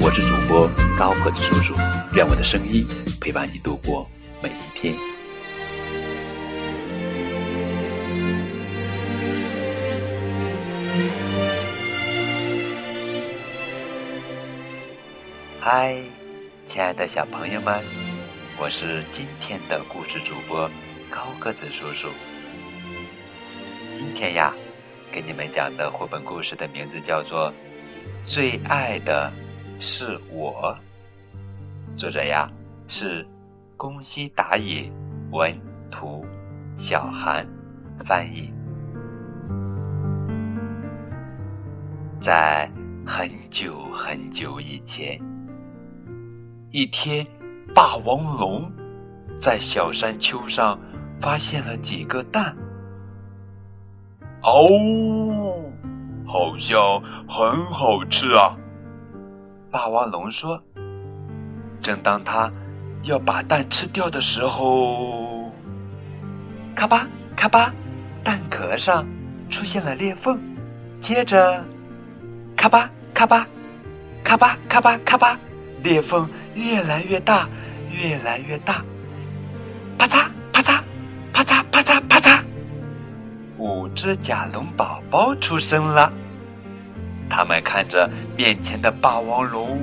[0.00, 1.74] 我是主播高个子叔叔，
[2.14, 2.86] 愿我的声音
[3.20, 4.08] 陪伴你度过
[4.40, 4.94] 每一天。
[15.60, 15.96] 嗨，
[16.64, 17.82] 亲爱的小朋友们，
[18.58, 20.70] 我是今天的故事主播
[21.10, 22.08] 高个子叔叔。
[23.94, 24.54] 今天呀。
[25.10, 27.50] 给你们讲的绘本故事的名字叫做
[28.26, 29.32] 《最爱的
[29.80, 30.76] 是我》，
[31.98, 32.50] 作者呀
[32.88, 33.24] 是
[33.76, 34.90] 宫西达也，
[35.30, 35.56] 文
[35.88, 36.26] 图
[36.76, 37.46] 小韩
[38.04, 38.52] 翻译。
[42.18, 42.68] 在
[43.06, 45.16] 很久很久以前，
[46.72, 47.24] 一天，
[47.72, 48.68] 霸王龙
[49.40, 50.76] 在小山丘上
[51.20, 52.52] 发现了几个蛋。
[54.42, 55.62] 哦，
[56.26, 58.57] 好像很好吃啊！
[59.70, 60.62] 霸王龙说。
[61.82, 62.50] 正当他
[63.02, 65.52] 要把蛋吃掉的时候，
[66.74, 67.72] 咔吧咔吧，
[68.24, 69.06] 蛋壳上
[69.48, 70.38] 出现了裂缝。
[71.00, 71.64] 接着，
[72.56, 73.46] 咔吧咔吧，
[74.24, 75.38] 咔吧咔吧咔吧，
[75.82, 77.48] 裂缝越来越大，
[77.92, 78.82] 越来越大。
[79.96, 80.80] 啪嚓啪嚓
[81.32, 82.42] 啪嚓啪嚓啪嚓。
[83.56, 86.12] 五只甲龙宝宝出生了，
[87.30, 89.80] 他们看着面前的霸王龙，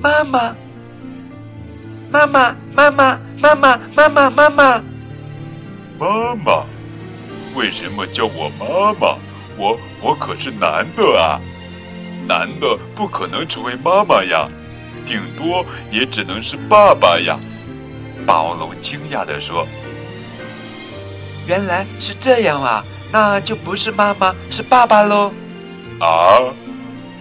[0.00, 0.54] 妈妈，
[2.10, 4.82] 妈妈，妈妈，妈妈，妈妈，妈妈，
[5.98, 6.64] 妈妈，
[7.54, 9.18] 为什么叫我妈妈？
[9.56, 11.38] 我我可是男的啊，
[12.26, 14.48] 男的不可能成为妈妈呀，
[15.04, 17.38] 顶多也只能是爸爸呀。
[18.26, 19.66] 霸王龙惊讶地说。
[21.46, 25.32] 原来是这样啊，那就不是妈妈，是爸爸喽。
[25.98, 26.52] 啊，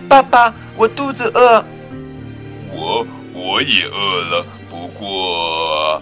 [0.07, 1.65] 爸爸，我肚子饿。
[2.71, 6.01] 我我也饿了，不过，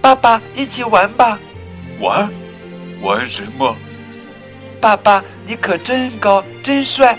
[0.00, 1.38] 爸爸一起玩吧。
[2.00, 2.30] 玩？
[3.02, 3.76] 玩什么？
[4.80, 7.18] 爸爸，你可真高，真帅。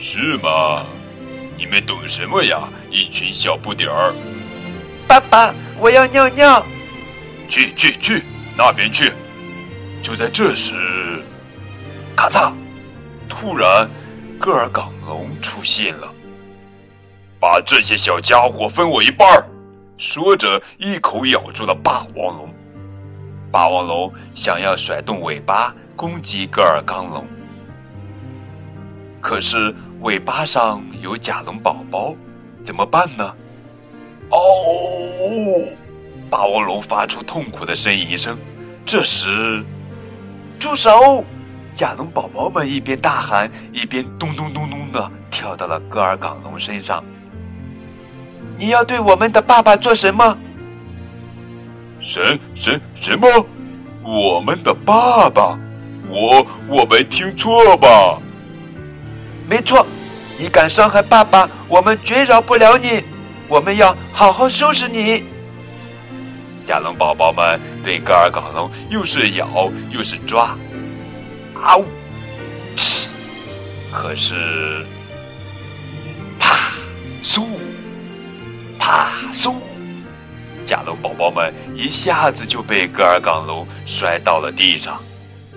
[0.00, 0.84] 是吗？
[1.56, 2.68] 你们懂什么呀？
[2.90, 4.12] 一群小不点儿。
[5.06, 6.64] 爸爸，我要尿尿。
[7.48, 8.22] 去去去。
[8.56, 9.12] 那边去！
[10.04, 10.74] 就在这时，
[12.14, 12.52] 咔嚓！
[13.26, 13.88] 突然，
[14.38, 16.12] 戈尔冈龙出现了。
[17.40, 19.46] 把这些小家伙分我一半儿！
[19.96, 22.54] 说着，一口咬住了霸王龙。
[23.50, 27.26] 霸王龙想要甩动尾巴攻击戈尔冈龙，
[29.22, 32.14] 可是尾巴上有甲龙宝宝，
[32.62, 33.34] 怎么办呢？
[34.28, 34.38] 哦！
[36.28, 38.36] 霸王龙发出痛苦的呻吟声。
[38.84, 39.64] 这时，
[40.64, 41.22] 住手！
[41.74, 47.04] 甲龙宝宝们一边大喊，一边咚咚咚咚的跳到了戈尔岗龙身上。
[48.56, 50.38] 你要对我们的爸爸做什么？
[52.00, 53.28] 什什什么？
[54.02, 55.58] 我们的爸爸？
[56.08, 58.18] 我我没听错吧？
[59.46, 59.86] 没错，
[60.38, 63.04] 你敢伤害爸爸，我们绝饶不了你！
[63.48, 65.24] 我们要好好收拾你！
[66.66, 70.56] 甲龙宝宝们对戈尔港龙又是咬又是抓，
[71.54, 71.84] 啊呜！
[72.76, 73.10] 嗤！
[73.92, 74.84] 可是，
[76.38, 76.72] 啪！
[77.22, 77.42] 嗖！
[78.78, 79.08] 啪！
[79.30, 79.54] 嗖！
[80.64, 84.98] 甲龙宝宝们一下子就被戈尔港龙摔到了地上。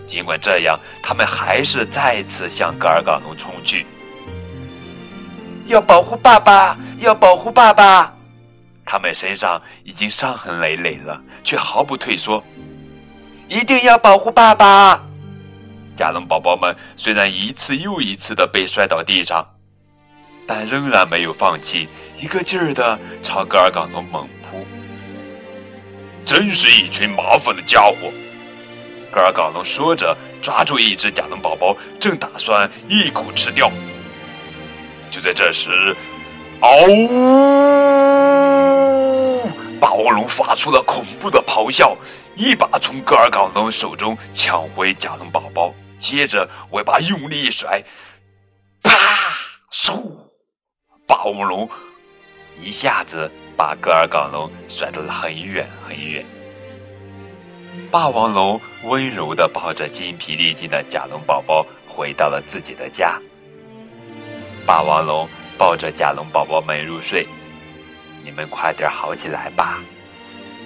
[0.06, 3.86] 尽管这样，他们还是再次向戈尔港龙冲去。
[5.68, 6.78] 要保护爸爸！
[7.00, 8.14] 要保护爸爸！
[8.88, 12.42] 他们身上已经伤痕累累了，却毫不退缩。
[13.50, 15.04] 一定要保护爸爸！
[15.98, 19.46] 甲龙宝宝们虽然一次又一次的被摔倒地上，
[20.48, 24.66] 但仍然没有放弃，一个劲儿的朝戈尔冈龙猛扑。
[26.26, 28.12] 真是一群麻烦的家伙！
[29.12, 33.72] 戈尔冈龙说着，抓住一只甲龙宝宝，正打算一口吃掉。
[35.10, 35.96] 就在这时，
[36.62, 37.08] 嗷！
[39.80, 41.96] 霸王龙发出了恐怖的咆哮，
[42.36, 47.84] 一把从戈尔冈龙手中抢回甲龙宝宝，接着尾巴用力一甩，
[48.82, 48.92] 啪！
[49.72, 49.94] 嗖！
[51.06, 51.70] 霸王龙
[52.60, 56.26] 一下子把戈尔冈龙甩得很远很远。
[57.92, 63.22] 霸王龙温柔地抱着筋疲力尽的甲龙宝宝回到了自己的家。
[64.66, 67.26] 霸王龙抱着甲龙宝宝们入睡，
[68.24, 69.80] 你们快点好起来吧。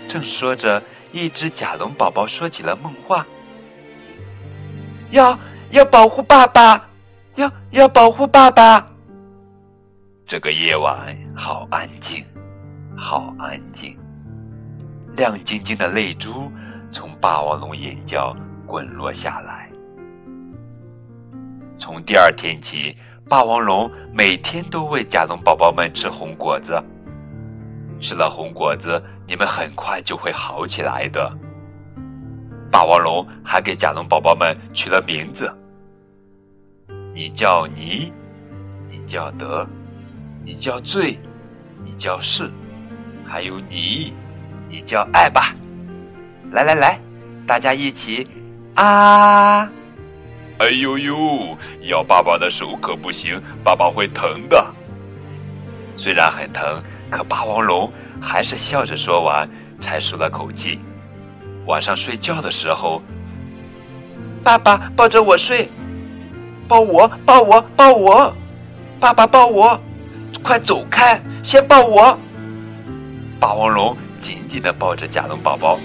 [0.08, 3.26] 正说着，一只甲龙宝宝说起了梦话
[5.12, 5.38] ：“要
[5.70, 6.90] 要保护爸爸，
[7.36, 8.86] 要要保护爸爸。”
[10.28, 12.26] 这个夜晚好安静，
[12.98, 13.98] 好安静。
[15.16, 16.50] 亮晶晶的泪珠
[16.92, 18.36] 从霸王龙眼角
[18.66, 19.70] 滚落下来。
[21.78, 22.96] 从第二天起，
[23.32, 26.74] 霸王龙每天都喂甲龙宝宝们吃红果子。
[28.02, 31.32] 吃了红果子，你们很快就会好起来的。
[32.70, 35.50] 霸王龙还给甲龙宝宝们取了名字：
[37.14, 38.12] 你叫尼，
[38.90, 39.66] 你叫德。
[40.44, 41.18] 你叫醉，
[41.86, 42.52] 你叫是，
[43.26, 44.14] 还有你，
[44.68, 45.56] 你叫爱吧。
[46.52, 47.00] 来来来，
[47.48, 48.28] 大家一起
[48.76, 49.72] 啊！
[50.62, 51.58] 哎呦呦，
[51.90, 54.64] 咬爸爸的手可不行，爸爸会疼的。
[55.98, 56.80] 虽然很疼，
[57.10, 57.92] 可霸王龙
[58.22, 59.50] 还是笑着说完，
[59.80, 60.80] 才舒了口气。
[61.66, 63.02] 晚上睡觉的时候，
[64.44, 65.68] 爸爸抱着我睡，
[66.68, 68.32] 抱我，抱我，抱我，
[69.00, 69.82] 爸爸抱我。
[70.44, 71.20] 快走开！
[71.44, 72.16] 先抱我。
[73.40, 75.80] 霸王龙紧紧的抱着甲龙宝宝。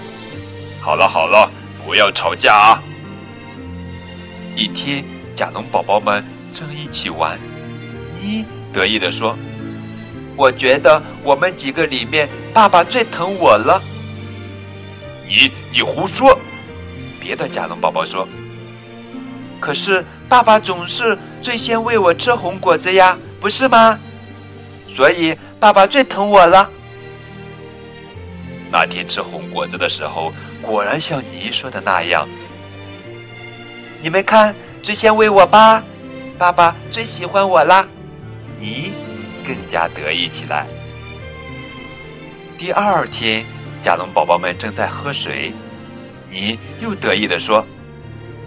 [0.79, 1.49] 好了好了，
[1.83, 2.83] 不要吵架啊！
[4.57, 5.05] 一天，
[5.35, 7.37] 甲龙宝宝们正一起玩，
[8.19, 8.43] 你
[8.73, 9.37] 得意的说
[10.35, 13.79] ：“我觉得我们几个里面，爸爸最疼我了。”
[15.29, 16.35] 你你胡说！
[17.19, 18.27] 别的甲龙宝宝说
[19.61, 23.99] ：“可是爸爸总是最先喂我吃红果子呀，不是吗？”
[24.95, 26.67] 所以爸爸最疼我了。
[28.71, 30.33] 那天吃红果子的时候，
[30.63, 32.27] 果然像你说的那样。
[34.01, 34.53] 你们看，
[34.83, 35.83] 最先喂我吧，
[36.37, 37.85] 爸爸最喜欢我啦。
[38.59, 38.91] 你
[39.45, 40.67] 更加得意起来。
[42.57, 43.43] 第二天，
[43.81, 45.51] 甲龙宝宝们正在喝水，
[46.29, 47.65] 你又得意的说：“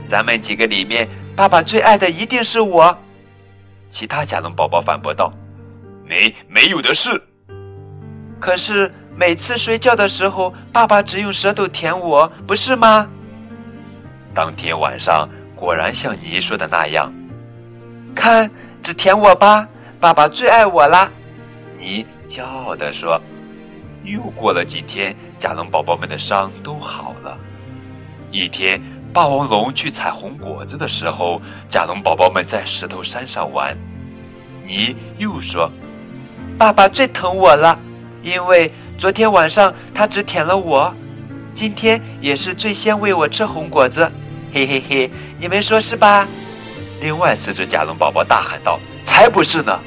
[0.06, 2.96] 咱们几个里面，爸爸最爱的一定是我。”
[3.90, 5.32] 其他甲龙宝宝反驳道。
[6.06, 7.22] 没没有的事。
[8.40, 13.08] 可是每次睡觉的时候，爸爸只用舌头舔我，不是吗？
[14.34, 15.28] 当天晚上
[15.60, 17.12] 果然像你说的那样，
[18.14, 18.50] 看，
[18.82, 19.68] 只舔我吧，
[20.00, 21.10] 爸爸最爱我啦！
[21.78, 23.20] 你骄傲地说。
[24.02, 27.36] 又过了几天，甲龙宝宝们的伤都好了。
[28.32, 28.80] 一天，
[29.12, 33.76] 霸王龙去采红果子的时候，甲龙宝宝们在石头山上玩。
[34.66, 35.70] 你又说。
[36.56, 37.78] 爸爸最疼我了，
[38.22, 40.90] 因为昨天晚上他只舔了我，
[41.52, 44.10] 今天也是最先喂我吃红果子，
[44.52, 46.26] 嘿嘿嘿，你们说是吧？
[47.00, 49.78] 另外四只甲龙宝宝大喊道：“才不是呢！”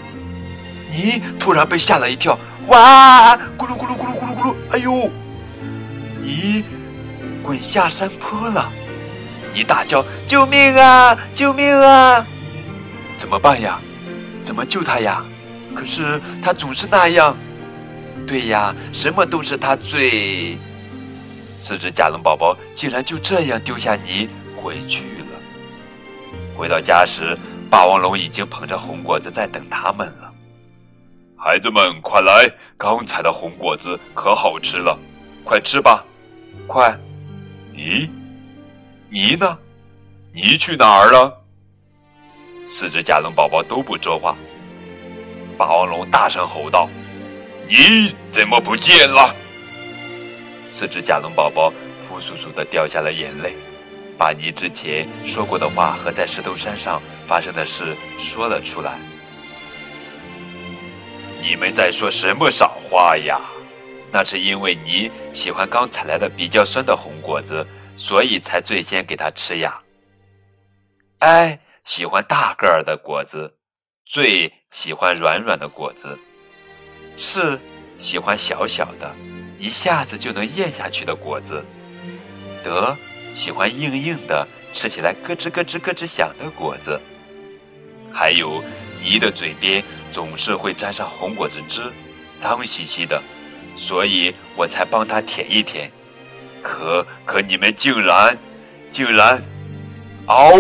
[0.92, 2.38] 你突然被吓了一跳，
[2.68, 3.36] 哇！
[3.58, 5.10] 咕噜咕噜咕噜咕噜咕噜，哎呦！
[6.22, 6.64] 你
[7.44, 8.72] 滚下山坡了！
[9.54, 11.18] 你大叫：“救命啊！
[11.36, 12.26] 救命啊！”
[13.18, 13.80] 怎么办呀？
[14.46, 15.24] 怎么救他呀？
[15.76, 17.36] 可是他总是那样，
[18.28, 20.58] 对呀，什么都是他最。
[21.60, 24.30] 四只甲龙宝宝竟然就这样丢下你
[24.64, 25.42] 回去了。
[26.56, 27.38] 回到家时，
[27.70, 30.34] 霸王龙已经捧着红果子在等他们了。
[31.36, 32.50] 孩子们，快来！
[32.78, 34.98] 刚采的红果子可好吃了，
[35.44, 36.06] 快吃吧！
[36.66, 36.98] 快！
[37.76, 38.10] 咦，
[39.10, 39.58] 你呢？
[40.34, 41.42] 你去哪儿了？
[42.66, 44.34] 四只甲龙宝宝都不说话。
[45.58, 46.90] 霸王龙大声吼道
[47.68, 49.36] ：“你怎么不见了？”
[50.72, 51.72] 四只甲龙宝宝
[52.08, 53.54] 扑簌簌的掉下了眼泪，
[54.24, 58.98] 把你之前说过的话和在石头山上发生的事说了出来。
[61.42, 63.38] 你们在说什么傻话呀？
[64.14, 69.78] 那是因为你喜欢刚采来的比较酸的红果子，所以才最先给他吃呀。
[71.20, 73.54] 哎，喜欢大个儿的果子。
[74.06, 76.18] 最喜欢软软的果子，
[77.18, 77.60] 是
[77.98, 79.14] 喜欢小小的，
[79.60, 81.62] 一下子就能咽下去的果子。
[82.64, 82.96] 得
[83.34, 87.00] 喜欢硬硬的，吃起来咯吱咯吱咯吱响的果子。
[88.12, 88.64] 还有
[89.02, 91.92] 你的嘴边总是会沾上红果子汁，
[92.40, 93.22] 脏兮兮的，
[93.76, 95.92] 所以我才帮他舔一舔。
[96.62, 98.38] 可可你们竟然，
[98.92, 99.42] 竟然，
[100.28, 100.54] 嗷！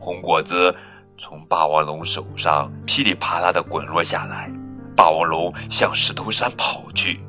[0.00, 0.74] 红果子
[1.18, 4.50] 从霸王龙手上噼里啪啦的滚落下来，
[4.96, 7.20] 霸王龙向石头山跑去，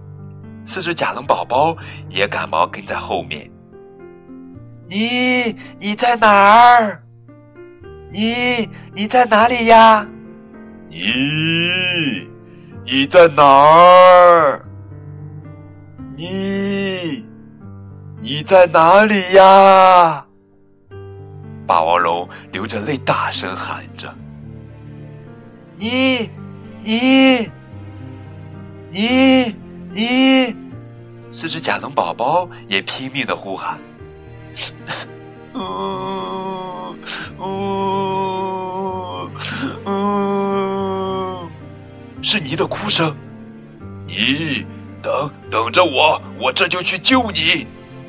[0.69, 1.75] 四只甲龙宝宝
[2.09, 3.49] 也赶忙跟在后面。
[4.87, 7.01] 你你在哪儿？
[8.11, 10.05] 你你在哪里呀？
[10.87, 12.29] 你
[12.85, 14.63] 你在哪儿？
[16.15, 17.25] 你
[18.21, 20.23] 你在哪里呀？
[21.65, 24.13] 霸王龙流着泪大声喊着
[25.77, 26.29] ：“你
[26.83, 27.49] 你
[28.91, 29.55] 你
[29.93, 30.55] 你！”
[31.31, 33.77] 四只甲龙宝宝也拼命的呼喊。
[35.53, 35.59] 呜
[37.39, 37.45] 呜
[39.85, 39.89] 呜，
[42.21, 43.15] 是你的哭声。
[44.07, 44.65] 你
[45.01, 47.67] 等等着我，我这就去救你。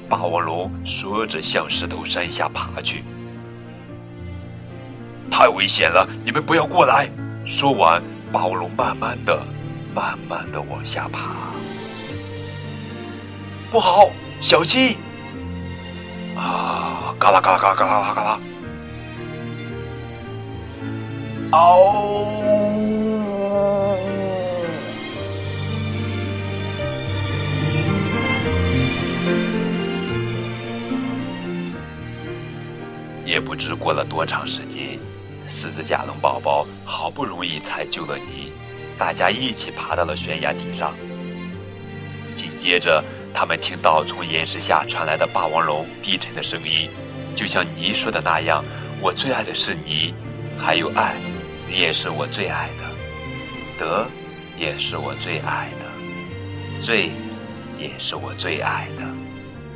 [0.09, 3.05] 霸王龙说着，向石头山下爬去。
[5.31, 7.09] 太危险了，你们不要过来！
[7.47, 9.43] 说完，霸王龙慢慢的、
[9.95, 11.21] 慢慢的往下爬。
[13.71, 14.11] 不好，
[14.41, 14.97] 小心！
[16.37, 17.15] 啊！
[17.21, 18.41] 嘎啦嘎啦嘎啦嘎啦嘎啦！
[21.53, 23.97] 嗷！
[33.25, 34.99] 也不知过了多长时间，
[35.47, 38.53] 四只甲龙宝宝好不容易才救了你，
[38.99, 40.93] 大家一起爬到了悬崖顶上。
[42.35, 46.91] 紧接着，他们听到从岩石下传来的霸王龙低沉的声音，
[47.35, 48.65] 就像你说的那样
[49.01, 50.15] ：“我最爱的是你，
[50.59, 51.15] 还有爱，
[51.69, 52.85] 你也是我最爱的；
[53.79, 54.07] 德，
[54.59, 57.11] 也是我最爱的；罪，
[57.79, 59.05] 也是我最爱的；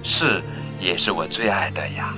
[0.03, 0.43] 是，
[0.81, 2.15] 也是我最爱的呀。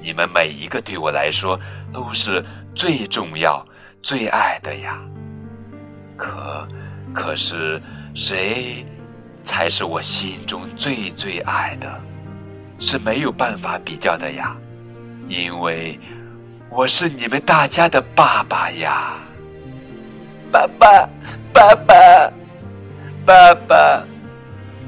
[0.00, 1.58] 你们每一个对我来说
[1.92, 3.66] 都是最重要、
[4.02, 5.00] 最爱的呀。
[6.16, 6.68] 可，
[7.12, 7.82] 可是
[8.14, 8.86] 谁？”
[9.44, 12.00] 才是我心中最最爱的，
[12.78, 14.56] 是没有办法比较的呀，
[15.28, 15.98] 因为
[16.70, 19.18] 我是你们大家的爸爸呀！
[20.52, 21.08] 爸爸，
[21.52, 21.94] 爸爸，
[23.24, 24.04] 爸爸！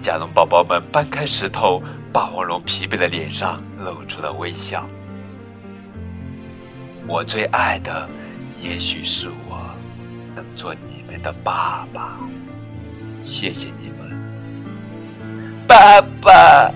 [0.01, 1.83] 甲龙宝宝们搬开石头，
[2.13, 4.85] 霸王龙疲惫的脸上露出了微笑。
[7.07, 8.09] 我最爱的，
[8.61, 9.61] 也许是我
[10.35, 12.19] 能做你们的爸爸。
[13.23, 14.03] 谢谢你们。
[15.73, 16.71] 爸爸，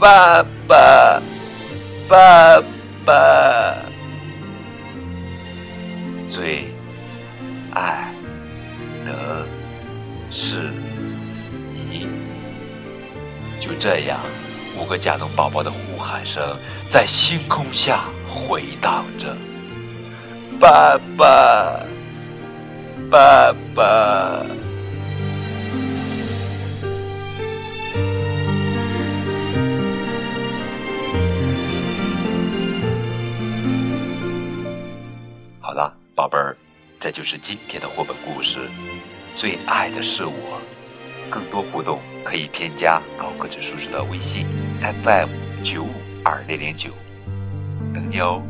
[0.00, 1.20] 爸爸，
[2.08, 2.62] 爸
[3.04, 3.76] 爸，
[6.26, 6.64] 最
[7.74, 8.10] 爱
[9.04, 9.44] 的
[10.30, 10.72] 是
[11.74, 12.08] 你。
[13.60, 14.18] 就这样，
[14.78, 16.42] 五个甲龙宝宝的呼喊声
[16.88, 19.36] 在星空下回荡着。
[20.58, 21.78] 爸爸，
[23.10, 24.59] 爸爸。
[37.10, 38.58] 就是今天的绘本故事。
[39.36, 40.60] 最爱的是我。
[41.30, 44.44] 更多互动可以添加高个子叔叔的微信
[44.82, 45.28] fm
[45.62, 45.90] 九五
[46.24, 46.90] 二零零九。
[47.94, 48.42] 等你哦。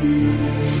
[0.00, 0.77] You.